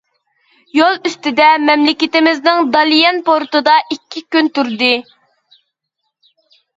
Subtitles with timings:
[0.75, 4.89] يول ئۈستىدە مەملىكىتىمىزنىڭ داليەن پورتىدا ئىككى كۈن تۇردى.